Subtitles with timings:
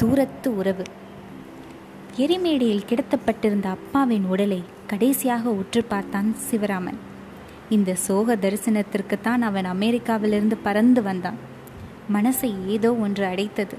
[0.00, 0.82] தூரத்து உறவு.
[2.16, 6.96] எரிமேடையில் கிடத்தப்பட்டிருந்த அப்பாவின் உடலை கடைசியாக உற்று பார்த்தான் சிவராமன்.
[7.70, 11.34] இந்த சோக தரிசனத்திற்குத்தான் அவன் அமெரிக்காவிலிருந்து பறந்து வந்தான்.
[12.12, 13.76] மனசை ஏதோ ஒன்று அடைத்தது.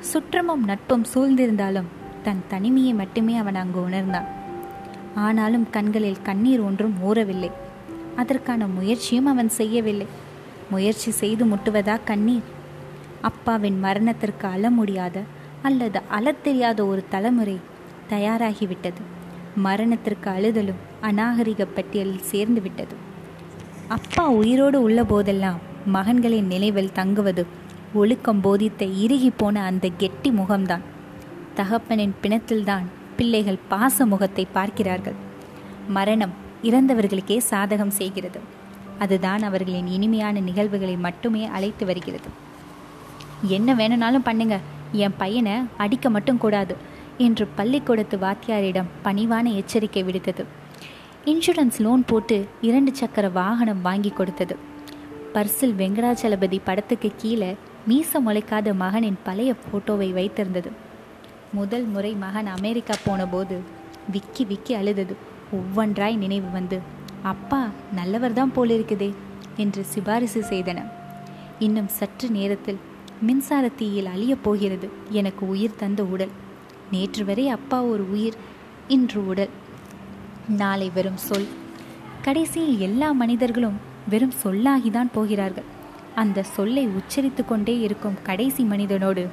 [0.00, 1.88] சுற்றமும் நட்பும் சூழ்ந்திருந்தாலும்
[2.22, 4.26] தன் தனிமையை மட்டுமே அவன் அங்கு உணர்ந்தான்.
[5.14, 7.50] ஆனாலும் கண்களில் கண்ணீர் ஒன்றும் ஊறவில்லை.
[8.16, 10.06] அதற்கான முயற்சியும் அவன் செய்யவில்லை.
[10.70, 12.58] முயற்சி செய்து முட்டுவதா கண்ணீர்?
[13.20, 15.22] அப்பாவின் மரணத்திற்கு அழ முடியாத
[15.62, 17.60] அல்லது அழத் தெரியாத ஒரு தலைமுறை
[18.10, 19.00] தயாராகிவிட்டது.
[19.56, 22.94] மரணத்திற்கு அழுதலும் அநாகரிக பட்டியலில் சேர்ந்து விட்டது.
[23.88, 25.58] அப்பா உயிரோடு உள்ள போதெல்லாம்
[25.92, 27.46] மகன்களின் நினைவில் தங்குவது
[27.94, 30.80] ஒழுக்கம் போதித்த இறுகி போன அந்த கெட்டி முகம்தான்.
[31.56, 32.82] தகப்பனின் பிணத்தில்தான்
[33.16, 35.12] பிள்ளைகள் பாச முகத்தை பார்க்கிறார்கள்.
[35.88, 36.32] மரணம்
[36.62, 38.40] இறந்தவர்களுக்கே சாதகம் செய்கிறது.
[38.98, 42.28] அதுதான் அவர்களின் இனிமையான நிகழ்வுகளை மட்டுமே அழைத்து வருகிறது.
[43.42, 44.58] என்ன வேணும்னாலும் பண்ணுங்க.
[44.92, 46.76] என் பையனை அடிக்க மட்டும் கூடாது
[47.18, 50.44] என்று பள்ளிக்கூடத்து வாத்தியாரிடம் பணிவான எச்சரிக்கை விடுத்தது.
[51.24, 54.56] இன்சூரன்ஸ் லோன் போட்டு இரண்டு சக்கர வாகனம் வாங்கி கொடுத்தது.
[55.34, 57.54] பர்சில் வெங்கடாச்சலபதி படத்துக்கு கீழே
[57.88, 60.70] மீச முளைக்காத மகனின் பழைய போட்டோவை வைத்திருந்தது.
[61.52, 63.60] முதல் முறை மகன் அமெரிக்கா போனபோது
[64.10, 65.16] விக்கி விக்கி அழுதது.
[65.52, 66.78] ஒவ்வொன்றாய் நினைவு வந்து
[67.22, 69.14] அப்பா நல்லவர் தான் போலிருக்குதே
[69.56, 70.84] என்று சிபாரிசு செய்தன.
[71.58, 72.80] இன்னும் சற்று நேரத்தில்
[73.20, 76.28] மின்சார தீயில் அழியப் போகிறது எனக்கு உயிர் தந்த உடல்.
[76.90, 78.34] நேற்று வரை அப்பா ஒரு உயிர்
[78.88, 79.48] இன்று உடல்.
[80.48, 81.48] நாளை வெறும் சொல்.
[82.22, 85.64] கடைசியில் எல்லா மனிதர்களும் வெறும் சொல்லாகிதான் போகிறார்கள்.
[86.14, 89.28] அந்த சொல்லை உச்சரித்து கொண்டே இருக்கும் கடைசி மனிதனோடு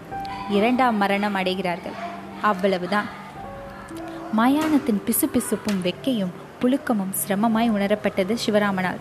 [0.50, 1.96] இரண்டாம் மரணம் அடைகிறார்கள்.
[2.42, 3.06] அவ்வளவுதான்.
[4.38, 8.98] மயானத்தின் பிசுபிசுப்பும் வெக்கையும் புழுக்கமும் சிரமமாய் உணரப்பட்டது சிவராமனால்.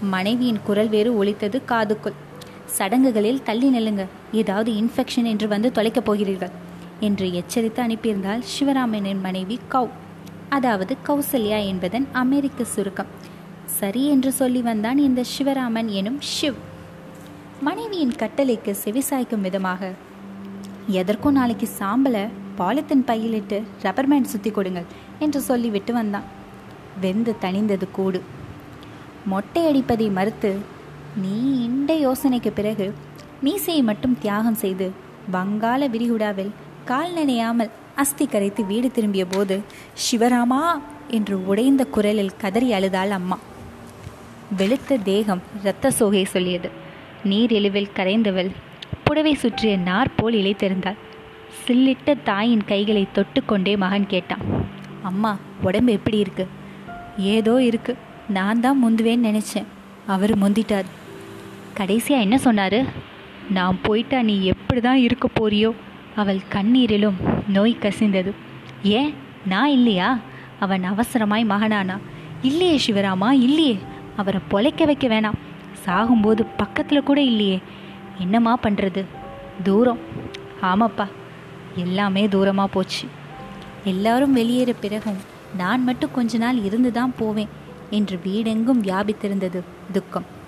[0.00, 2.28] மனைவியின் குரல் வேறு ஒலித்தது காதுக்குள்.
[2.76, 4.04] சடங்குகளில் தள்ளி நெல்லுங்க.
[4.40, 6.52] ஏதாவது இன்ஃபெக்ஷன் என்று வந்து தொலைக்கப் போகிறீர்கள்.
[7.06, 9.92] என்று எச்சரித்து அனுப்பியிருந்தால் சிவராமனின் மனைவி கவ்
[10.48, 13.10] அதாவது கௌசல்யா என்பதன் அமெரிக்க சுருக்கம்.
[13.78, 16.58] சரி என்று சொல்லி வந்தான் இந்த சிவராமன் எனும் ஷிவ்
[17.66, 19.90] மனைவியின் கட்டளைக்கு செவிசாய்க்கும் விதமாக
[21.00, 22.24] எதற்கும் நாளைக்கு சாம்பலை
[22.58, 24.88] பாலித்தீன் பையிலிட்டு ரப்பர் பேண்ட் சுற்றி கொடுங்கள்
[25.24, 26.26] என்று சொல்லிவிட்டு வந்தான்.
[27.00, 28.20] வெந்து தணிந்தது கூடு.
[29.32, 30.50] மொட்டை அடிப்பதை மறுத்து
[31.16, 32.94] நீ இந்த யோசனைக்கு பிறகு
[33.40, 34.92] மீசையை மட்டும் தியாகம் செய்து
[35.32, 36.50] வங்காள விரிகுடாவில்
[36.84, 39.60] கால் நினையாமல் அஸ்தி கரைத்து வீடு திரும்பிய போது
[39.94, 43.38] சிவராமா என்று உடைந்த குரலில் கதறி அழுதாள் அம்மா.
[44.58, 46.70] வெளுத்த தேகம் இரத்த சோகை சொல்லியது.
[47.24, 48.50] நீர் எழுவில் கரைந்தவள்
[49.04, 50.96] புடவை சுற்றிய நார் போல் இழைத்திருந்தாள்
[51.66, 54.40] சில்லிட்ட தாயின் கைகளை தொட்டுக்கொண்டே மகன் கேட்டான்.
[55.02, 56.48] அம்மா உடம்பு எப்படி இருக்கு?
[57.18, 57.96] ஏதோ இருக்கு.
[58.28, 59.64] நான் தான் முந்துவேன்னு நினச்சேன்.
[60.06, 60.84] அவர் முந்திட்டார்.
[61.74, 62.84] கடைசியாக என்ன சொன்னார்?
[63.50, 65.72] நான் போயிட்டா நீ எப்படி தான் இருக்க போறியோ?
[66.16, 67.14] அவள் கண்ணீரிலும்
[67.48, 68.32] நோய் கசிந்தது.
[68.82, 69.14] ஏன்?
[69.46, 70.18] நான் இல்லையா?
[70.60, 71.98] அவன் அவசரமாய் மகனானா?
[72.42, 73.78] இல்லையே சிவராமா இல்லையே.
[74.16, 75.38] அவரை பொழைக்க வைக்க வேணாம்.
[75.86, 77.60] சாகும்போது பக்கத்தில் கூட இல்லையே.
[78.18, 79.04] என்னம்மா பண்ணுறது
[79.62, 79.98] தூரம்.
[80.62, 81.06] ஆமாப்பா
[81.74, 83.06] எல்லாமே தூரமாக போச்சு.
[83.84, 85.16] எல்லாரும் வெளியேற பிறகும்
[85.56, 87.48] நான் மட்டும் கொஞ்ச நாள் இருந்து தான் போவேன்
[87.90, 89.60] என்று வீடெங்கும் வியாபித்திருந்தது
[89.92, 90.38] துக்கம்.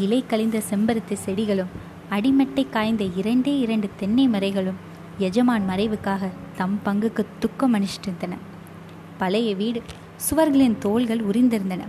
[0.00, 1.72] இலை கழிந்த செம்பருத்தி செடிகளும்
[2.10, 4.78] அடிமட்டை காய்ந்த இரண்டே இரண்டு தென்னை மரைகளும்
[5.18, 8.34] எஜமான் மறைவுக்காக தம் பங்குக்கு துக்கம் அணிச்சிட்டிருந்தன
[9.18, 9.82] பழைய வீடு
[10.30, 11.82] சுவர்களின் தோள்கள் உரிந்திருந்தன.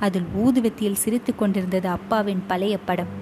[0.00, 3.12] அதில் ஊதுவத்தியில் சிரித்து கொண்டிருந்தது அப்பாவின் பழைய படம்.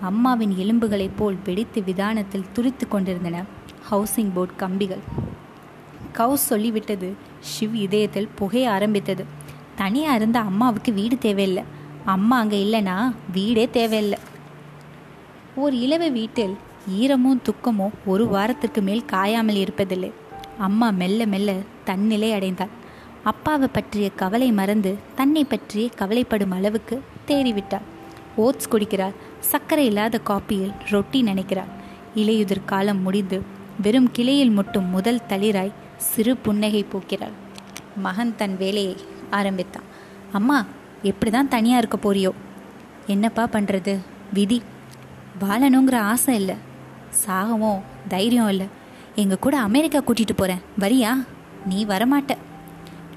[0.00, 3.42] அம்மாவின் எலும்புகளைப் போல் வெடித்து விதானத்தில் துரித்து கொண்டிருந்தன
[3.90, 5.02] ஹவுசிங் போர்ட் கம்பிகள்.
[6.12, 7.08] கவுஸ் சொல்லிவிட்டது
[7.50, 9.24] ஷிவ் இதயத்தில் புகைய ஆரம்பித்தது.
[9.74, 11.64] தனியாக இருந்த அம்மாவுக்கு வீடு தேவையில்லை.
[12.04, 14.18] அம்மா அங்கே இல்லைன்னா வீடே தேவையில்லை.
[15.56, 16.56] ஒரு இளவ வீட்டில்
[17.00, 20.10] ஈரமும் துக்கமும் ஒரு வாரத்திற்கு மேல் காயாமல் இருப்பதில்லை.
[20.58, 21.52] அம்மா மெல்ல மெல்ல
[21.84, 22.74] தன்னிலை அடைந்தாள்.
[23.24, 27.86] அப்பாவை பற்றிய கவலை மறந்து தன்னை பற்றியே கவலைப்படும் அளவுக்கு தேறிவிட்டாள்.
[28.36, 29.14] ஓட்ஸ் குடிக்கிறாள்.
[29.40, 31.72] சர்க்கரை இல்லாத காப்பியில் ரொட்டி நினைக்கிறாள்.
[32.16, 33.42] இலையுதிர் காலம் முடிந்து
[33.82, 37.34] வெறும் கிளையில் முட்டும் முதல் தளிராய் சிறு புன்னகை போக்கிறாள்.
[37.96, 38.96] மகன் தன் வேலையை
[39.30, 39.88] ஆரம்பித்தான்.
[40.32, 40.64] அம்மா
[41.04, 42.30] எப்படி தான் தனியாக இருக்க போறியோ?
[43.06, 43.98] என்னப்பா பண்ணுறது
[44.32, 44.62] விதி.
[45.40, 46.54] வாழணுங்கிற ஆசை இல்லை.
[47.26, 48.66] சாகவும் தைரியம் இல்லை.
[49.14, 51.26] எங்கள் கூட அமெரிக்கா கூட்டிகிட்டு போகிறேன் வரியா?
[51.66, 52.36] நீ வரமாட்ட.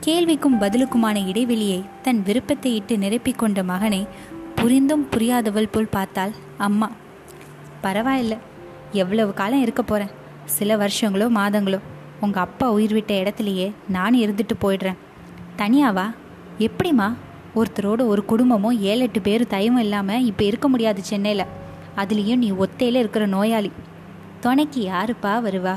[0.05, 4.07] கேள்விக்கும் பதிலுக்குமான இடைவெளியை தன் விருப்பத்தை இட்டு நிரப்பிக்கொண்ட மகனை
[4.55, 6.91] புரிந்தும் புரியாதவள் போல் பார்த்தாள் அம்மா.
[7.83, 8.37] பரவாயில்ல.
[8.91, 10.13] எவ்வளவு காலம் இருக்க போகிறேன்
[10.45, 11.79] சில வருஷங்களோ மாதங்களோ.
[12.21, 14.97] உங்கள் அப்பா உயிர் விட்ட இடத்துலையே நான் இருந்துட்டு போயிடுறேன்.
[15.57, 16.13] தனியாவா?
[16.59, 17.13] எப்படிம்மா?
[17.57, 21.45] ஒருத்தரோட ஒரு குடும்பமும் ஏழு எட்டு பேர் தயவும் இல்லாமல் இப்போ இருக்க முடியாது சென்னையில்.
[21.95, 23.71] அதுலேயும் நீ ஒத்தையில் இருக்கிற நோயாளி.
[24.39, 25.75] துணைக்கு யாருப்பா வருவா?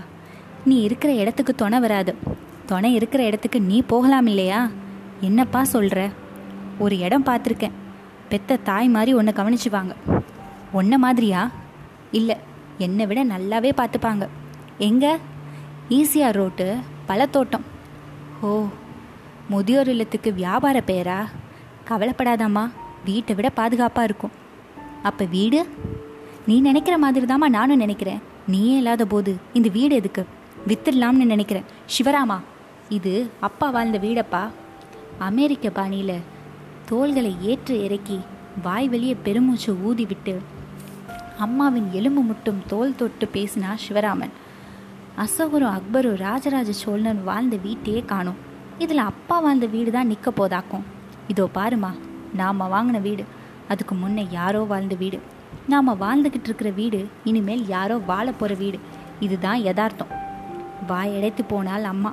[0.64, 2.14] நீ இருக்கிற இடத்துக்கு துணை வராது.
[2.66, 4.70] துணை இருக்கிற இடத்துக்கு நீ போகலாம் இல்லையா?
[5.20, 6.10] என்னப்பா சொல்கிற
[6.78, 7.76] ஒரு இடம் பார்த்துருக்கேன்.
[8.28, 9.94] பெத்த தாய் மாதிரி உன்னை கவனிச்சுவாங்க.
[10.72, 11.50] உன்ன மாதிரியா?
[12.10, 12.36] இல்லை
[12.78, 14.28] என்னை விட நல்லாவே பார்த்துப்பாங்க.
[14.78, 15.16] எங்கே?
[15.88, 16.76] ஈஸியாக ரோட்டு
[17.08, 17.66] பழத்தோட்டம்.
[18.40, 18.66] ஓ
[19.48, 21.26] முதியோர் இல்லத்துக்கு வியாபார பேரா
[21.88, 22.70] கவலைப்படாதாம்மா.
[23.04, 24.30] வீட்டை விட பாதுகாப்பாக இருக்கும்.
[25.02, 25.68] அப்போ வீடு?
[26.46, 28.22] நீ நினைக்கிற மாதிரி தாம்மா நானும் நினைக்கிறேன்.
[28.46, 30.26] நீயே இல்லாத போது இந்த வீடு எதுக்கு?
[30.68, 31.64] வித்துடலாம்னு நினைக்கிறேன்.
[31.98, 32.40] சிவராமா
[32.88, 34.48] இது அப்பா வாழ்ந்த வீடப்பா.
[35.18, 36.20] அமெரிக்க பாணியில்
[36.86, 38.20] தோள்களை ஏற்று இறக்கி
[38.62, 40.40] வாய் வெளியே பெருமூச்சு ஊதி விட்டு
[41.38, 44.30] அம்மாவின் எலும்பு முட்டும் தோல் தொட்டு பேசினா சிவராமன்.
[45.18, 48.34] அசோகரும் அக்பரும் ராஜராஜ சோழனும் வாழ்ந்த வீட்டையே காணும்.
[48.78, 50.82] இதில் அப்பா வாழ்ந்த வீடு தான் நிற்க போதாக்கும்.
[51.32, 51.90] இதோ பாருமா
[52.38, 53.24] நாம் வாங்கின வீடு.
[53.72, 55.18] அதுக்கு முன்னே யாரோ வாழ்ந்த வீடு.
[55.72, 58.78] நாம் வாழ்ந்துக்கிட்டு இருக்கிற வீடு இனிமேல் யாரோ வாழ போகிற வீடு.
[59.20, 60.12] இதுதான் யதார்த்தம்.
[60.88, 62.12] வாயடைத்து போனால் அம்மா.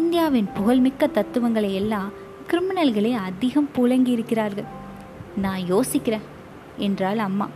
[0.00, 2.10] இந்தியாவின் புகழ்மிக்க தத்துவங்களை எல்லாம்
[2.50, 4.68] கிரிமினல்களே அதிகம் புழங்கி இருக்கிறார்கள்.
[5.44, 6.26] நான் யோசிக்கிறேன்
[6.86, 7.48] என்றாள் அம்மா.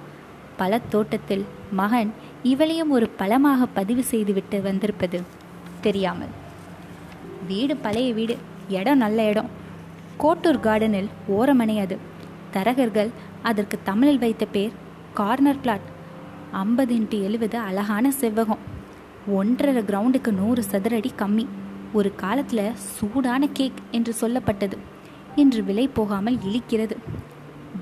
[0.61, 2.11] பல தோட்டத்தில் மகன்
[2.53, 5.19] இவளையும் ஒரு பழமாக பதிவு செய்துவிட்டு வந்திருப்பது
[5.81, 6.35] தெரியாமல்.
[7.47, 8.37] வீடு பழைய வீடு
[8.69, 9.51] இடம் நல்ல இடம்.
[10.19, 11.99] கோட்டூர் கார்டனில் ஓரமனை அது
[12.53, 13.11] தரகர்கள்
[13.43, 14.73] அதற்கு தமிழில் வைத்த பேர்
[15.15, 15.87] கார்னர் பிளாட்.
[16.51, 18.63] ஐம்பது இன்ட்டு எழுபது அழகான செவ்வகம்.
[19.29, 21.47] ஒன்றரை கிரவுண்டுக்கு நூறு சதுரடி கம்மி.
[21.93, 24.77] ஒரு காலத்தில் சூடான கேக் என்று சொல்லப்பட்டது.
[25.37, 26.97] இன்று விலை போகாமல் இழிக்கிறது.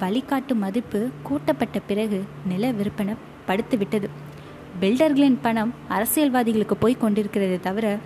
[0.00, 3.14] வழிகாட்டு மதிப்பு கூட்டப்பட்ட பிறகு நில விற்பனை
[3.48, 4.08] படுத்துவிட்டது.
[4.80, 7.96] பில்டர்களின் பணம் அரசியல்வாதிகளுக்கு போய் கொண்டிருக்கிறதே தவிர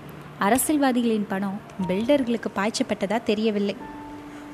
[0.41, 3.77] அரசியல்வாதிகளின் பணம் பில்டர்களுக்கு பாய்ச்சப்பட்டதா தெரியவில்லை.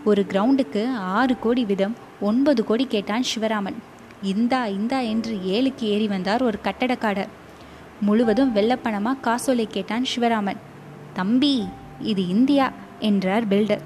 [0.05, 3.79] ஒரு கிரவுண்டுக்கு ஆறு கோடி விதம் ஒன்பது கோடி கேட்டான் சிவராமன்.
[4.23, 7.33] இந்தா இந்தா என்று ஏழுக்கு ஏறி வந்தார் ஒரு கட்டடக்காரர்.
[8.01, 10.61] முழுவதும் வெள்ளப்பணமாக காசோலை கேட்டான் சிவராமன்.
[11.12, 11.69] தம்பி
[12.01, 13.85] இது இந்தியா என்றார் பில்டர்.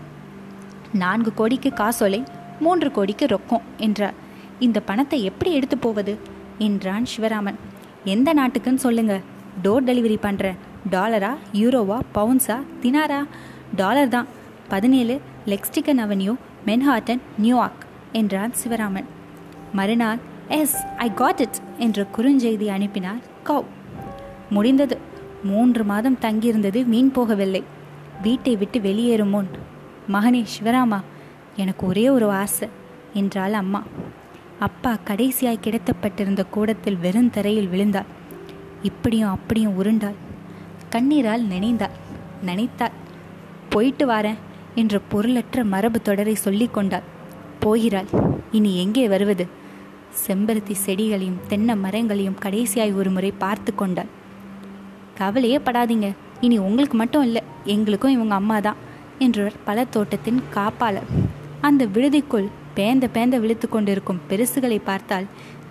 [0.93, 2.23] நான்கு கோடிக்கு காசோலை
[2.61, 4.15] மூன்று கோடிக்கு ரொக்கம் என்றார்.
[4.59, 6.19] இந்த பணத்தை எப்படி எடுத்து போவது?
[6.59, 7.59] என்றான் சிவராமன்.
[8.05, 9.21] எந்த நாட்டுக்குன்னு சொல்லுங்க.
[9.63, 10.59] டோர் டெலிவரி பண்ணுறேன்
[10.91, 13.25] டாலரா யூரோவா பவுன்ஸா தினாரா?
[13.77, 14.27] டாலர் தான்.
[14.69, 16.35] பதினேழு லெக்ஸ்டிகன் அவென்யூ
[16.67, 19.05] மென்ஹாட்டன் நியூயார்க் என்றான் சிவராமன்.
[19.73, 20.19] மறுநாள்
[20.49, 23.65] எஸ் ஐ காட் இட் என்ற குறுஞ்செய்தி அனுப்பினார் கவ்
[24.51, 24.99] முடிந்தது.
[25.45, 27.63] மூன்று மாதம் தங்கியிருந்தது வீண் போகவில்லை.
[28.23, 29.49] வீட்டை விட்டு வெளியேறும் முன்
[30.13, 31.01] மகனே சிவராமா
[31.57, 32.69] எனக்கு ஒரே ஒரு ஆசை
[33.15, 33.83] என்றாள் அம்மா.
[34.59, 38.09] அப்பா கடைசியாய் கிடத்தப்பட்டிருந்த கூடத்தில் வெறும் தரையில் விழுந்தாள்.
[38.83, 40.15] இப்படியும் அப்படியும் உருண்டாள்.
[40.91, 41.97] கண்ணீரால் நினைந்தாள்.
[42.43, 42.91] நினைத்தாள்.
[43.69, 44.39] போயிட்டு வாரேன்.
[44.81, 47.07] என்ற பொருளற்ற மரபு தொடரை சொல்லிக் கொண்டாள்.
[47.63, 48.09] போகிறாள்
[48.57, 49.45] இனி எங்கே வருவது?
[50.25, 54.11] செம்பருத்தி செடிகளையும் தென்னை மரங்களையும் கடைசியாய் ஒரு முறை பார்த்து கொண்டாள்.
[55.21, 56.09] கவலையே படாதீங்க
[56.41, 57.43] இனி உங்களுக்கு மட்டும் இல்லை
[57.75, 58.81] எங்களுக்கும் இவங்க அம்மா தான்
[59.19, 61.09] என்றவர் பல தோட்டத்தின் காப்பாளர்.
[61.61, 65.27] அந்த விடுதிக்குள் பேந்த பேந்த விழுத்து கொண்டிருக்கும் பெருசுகளை பார்த்தால்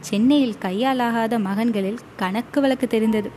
[0.08, 3.30] சென்னையில் கையாலாகாத மகன்களில் கணக்கு வழக்கு தெரிந்தது.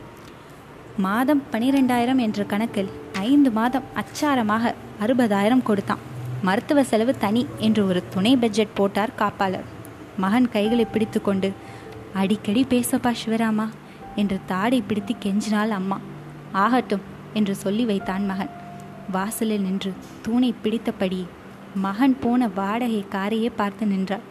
[1.05, 2.89] மாதம் பனிரெண்டாயிரம் என்ற கணக்கில்
[3.27, 6.01] ஐந்து மாதம் அச்சாரமாக அறுபதாயிரம் கொடுத்தான்.
[6.41, 9.67] மருத்துவ செலவு தனி என்று ஒரு துணை பட்ஜெட் போட்டார் காப்பாளர்.
[10.17, 11.49] மகன் கைகளை பிடித்து கொண்டு
[12.13, 13.67] அடிக்கடி பேசப்பா சிவராமா
[14.15, 15.97] என்று தாடை பிடித்து கெஞ்சினாள் அம்மா.
[16.51, 18.51] ஆகட்டும் என்று சொல்லி வைத்தான் மகன்.
[19.11, 19.91] வாசலில் நின்று
[20.21, 21.21] தூணை பிடித்தபடி
[21.75, 24.25] மகன் போன வாடகை காரையே பார்த்து நின்றாள்.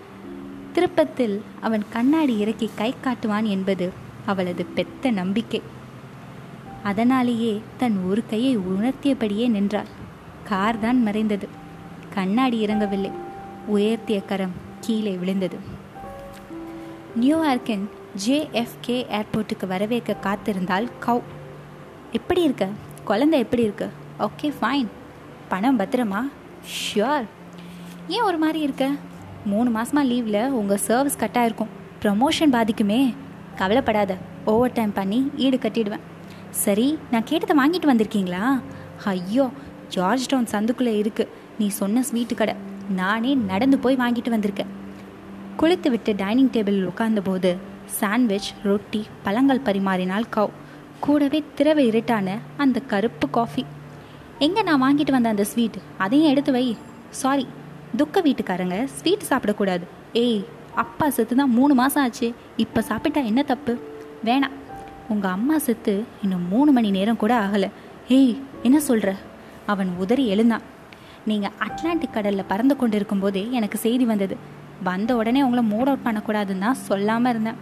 [0.73, 3.93] திருப்பத்தில் அவன் கண்ணாடி இறக்கி கை காட்டுவான் என்பது
[4.27, 5.63] அவளது பெத்த நம்பிக்கை.
[6.83, 9.91] அதனாலேயே தன் ஒரு கையை உணர்த்தியபடியே நின்றாள்.
[10.51, 11.49] கார் தான் மறைந்தது.
[12.15, 13.11] கண்ணாடி இறங்கவில்லை.
[13.75, 15.59] உயர்த்திய கரம் கீழே விழுந்தது.
[17.21, 17.85] நியூயார்க்கின்
[18.27, 21.23] ஜேஎஃப்கே ஏர்போர்ட்டுக்கு வரவேற்க காத்திருந்தால் கவ்
[22.13, 22.67] எப்படி இருக்க?
[23.05, 23.89] குழந்தை எப்படி இருக்கு?
[24.19, 24.89] Okay fine.
[25.49, 26.21] பணம் பத்திரமா?
[26.73, 27.27] ஷியோர்.
[28.09, 28.91] ஏன் ஒரு மாதிரி இருக்க?
[29.45, 31.73] மூணு மாதமாக லீவில் உங்கள் சர்வீஸ் கட்டாக இருக்கும்.
[32.03, 33.01] ப்ரமோஷன் பாதிக்குமே.
[33.57, 34.17] கவலைப்படாத.
[34.45, 36.07] ஓவர் டைம் பண்ணி ஈடு கட்டிடுவேன்.
[36.65, 38.45] சரி நான் கேட்டதை வாங்கிட்டு வந்திருக்கீங்களா?
[39.05, 39.47] ஐயோ
[39.95, 42.55] ஜார்ஜ் டவுன் சந்துக்குள்ளே இருக்குது நீ சொன்ன ஸ்வீட்டு கடை.
[43.01, 44.71] நானே நடந்து போய் வாங்கிட்டு வந்திருக்கேன்.
[45.61, 47.51] குளித்து விட்டு டைனிங் டேபிளில் உட்கார்ந்தபோது
[47.99, 50.55] சாண்ட்விச் ரொட்டி பழங்கள் பரிமாறினால் கவ்
[51.05, 53.65] கூடவே திரவ இருட்டான அந்த கருப்பு காஃபி.
[54.47, 55.79] எங்கே நான் வாங்கிட்டு வந்த அந்த ஸ்வீட்?
[56.05, 56.65] அதையும் எடுத்து வை.
[57.23, 57.47] சாரி
[58.01, 59.85] துக்க வீட்டுக்காரங்க ஸ்வீட் சாப்பிடக்கூடாது.
[60.25, 60.41] ஏய்
[60.83, 62.29] அப்பா செத்து தான் மூணு மாதம் ஆச்சு.
[62.65, 63.73] இப்போ சாப்பிட்டா என்ன தப்பு?
[64.25, 64.57] வேணாம்.
[65.09, 67.69] உங்கள் அம்மா செத்து இன்னும் மூணு மணி நேரம் கூட ஆகலை.
[68.19, 69.11] ஏய் என்ன சொல்கிற
[69.73, 70.63] அவன் உதறி எழுந்தான்.
[71.25, 74.37] நீங்கள் அட்லாண்டிக் கடலில் பறந்து கொண்டு இருக்கும்போதே எனக்கு செய்தி வந்தது.
[74.85, 77.59] வந்த உடனே உங்களை மூட் அவுட் பண்ணக்கூடாதுன்னு தான் சொல்லாமல் இருந்தேன்.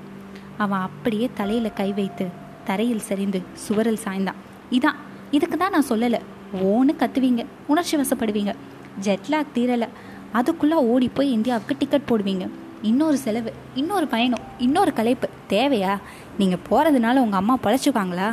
[0.56, 2.26] அவன் அப்படியே தலையில் கை வைத்து
[2.64, 4.38] தரையில் சரிந்து சுவரில் சாய்ந்தான்.
[4.70, 4.98] இதான்
[5.30, 6.20] இதுக்கு தான் நான் சொல்லலை.
[6.64, 7.44] ஓன்னு கத்துவீங்க.
[7.66, 8.54] உணர்ச்சி வசப்படுவீங்க.
[9.02, 9.88] ஜெட்லாக் தீரலை.
[10.32, 12.48] அதுக்குள்ளே ஓடி போய் இந்தியாவுக்கு டிக்கெட் போடுவீங்க.
[12.82, 15.28] இன்னொரு செலவு இன்னொரு பயணம் இன்னொரு கலைப்பு.
[15.48, 15.98] தேவையா?
[16.38, 18.28] நீங்கள் போகிறதுனால உங்கள் அம்மா பழச்சிப்பாங்களா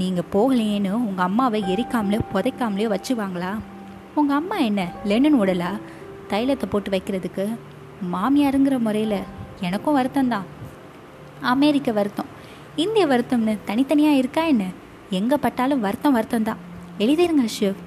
[0.00, 3.50] நீங்கள் போகலையேன்னு உங்கள் அம்மாவை எரிக்காமலே புதைக்காமலே வச்சுவாங்களா?
[4.14, 5.70] உங்கள் அம்மா என்ன லெனன் உடலா?
[6.30, 7.44] தைலத்தை போட்டு வைக்கிறதுக்கு
[8.12, 9.18] மாமியாருங்கிற முறையில்
[9.60, 10.46] எனக்கும் வருத்தம் தான்
[11.52, 12.30] அமெரிக்க வருத்தம்.
[12.84, 14.64] இந்திய வருத்தம்னு தனித்தனியாக இருக்கா என்ன?
[15.10, 16.62] எங்கே பட்டாலும் வருத்தம் வருத்தம் தான்
[16.98, 17.80] எழுதிருங்க ஷிவ்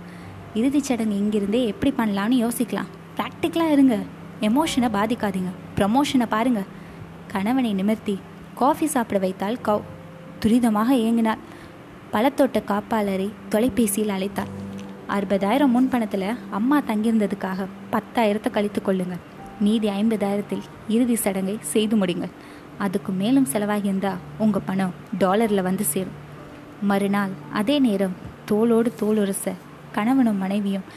[0.60, 2.89] இறுதிச் சடங்கு இங்கிருந்தே எப்படி பண்ணலான்னு யோசிக்கலாம்.
[3.18, 3.96] ப்ராக்டிக்கலாக இருங்க.
[4.42, 5.51] எமோஷனை பாதிக்காதீங்க.
[5.78, 6.70] ப்ரமோஷனை பாருங்கள்
[7.28, 8.16] கணவனை நிமிர்த்தி
[8.56, 9.82] காஃபி சாப்பிட வைத்தால் கவ்.
[10.42, 11.42] துரிதமாக ஏங்கினாள்.
[12.13, 14.54] பழத்தோட்ட காப்பாளரை தொலைபேசியில் அழைத்தார்.
[15.16, 19.22] அறுபதாயிரம் முன்பணத்தில் அம்மா தங்கியிருந்ததுக்காக பத்தாயிரத்தை கழித்து கொள்ளுங்கள்.
[19.66, 20.63] மீதி ஐம்பதாயிரத்தில்
[20.96, 22.34] இறுதி சடங்கை செய்து முடிங்கள்
[22.86, 26.18] அதுக்கு மேலும் செலவாகியிருந்தா உங்கள் பணம் டாலரில் வந்து சேரும்.
[26.89, 28.18] மறுநாள் அதே நேரம்
[28.51, 29.54] தோளோடு தோலுரச
[29.92, 30.89] கணவனும் மனைவியும்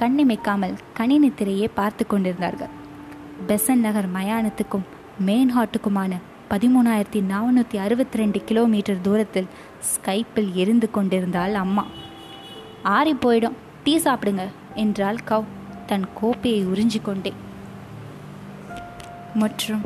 [0.00, 2.74] கண்ணிமைக்காமல் கணினி திரையே பார்த்து கொண்டிருந்தார்கள்.
[3.48, 4.88] பெசன் நகர் மயானத்துக்கும்
[5.26, 6.12] மேன்ஹாட்டுக்குமான
[6.52, 11.86] பதிமூணாயிரத்தி நானூற்றி அறுபத்தி ரெண்டு கிலோமீட்டர் தூரத்தில் ஸ்கைப்பில் எரிந்து கொண்டிருந்தாள் அம்மா.
[12.82, 13.56] ஆறி போயிடும்.
[13.84, 15.44] டீ சாப்பிடுங்க என்றாள் கவ்
[15.86, 17.32] தன் கோப்பையை உறிஞ்சிக்கொண்டே
[19.34, 19.82] மற்றும்